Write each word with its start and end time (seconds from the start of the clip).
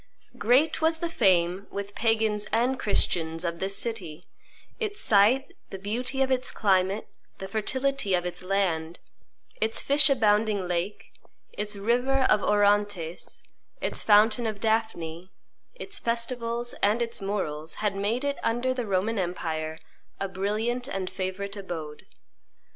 Great 0.39 0.81
was 0.81 0.97
the 0.97 1.07
fame, 1.11 1.67
with 1.69 1.93
Pagans 1.93 2.47
and 2.51 2.79
Christians, 2.79 3.45
of 3.45 3.59
this 3.59 3.77
city; 3.77 4.23
its 4.79 4.99
site, 4.99 5.55
the 5.69 5.77
beauty 5.77 6.23
of 6.23 6.31
its 6.31 6.49
climate, 6.49 7.07
the 7.37 7.47
fertility 7.47 8.15
of 8.15 8.25
its 8.25 8.41
land, 8.41 8.97
its 9.61 9.83
fish 9.83 10.09
abounding 10.09 10.67
lake, 10.67 11.11
its 11.53 11.75
river 11.75 12.23
of 12.31 12.41
Orontes, 12.41 13.43
its 13.79 14.01
fountain 14.01 14.47
of 14.47 14.59
Daphne, 14.59 15.31
its 15.75 15.99
festivals, 15.99 16.73
and 16.81 16.99
its 16.99 17.21
morals, 17.21 17.75
had 17.75 17.95
made 17.95 18.23
it, 18.23 18.39
under 18.41 18.73
the 18.73 18.87
Roman 18.87 19.19
empire, 19.19 19.77
a 20.19 20.27
brilliant 20.27 20.87
and 20.87 21.11
favorite 21.11 21.55
abode. 21.55 22.07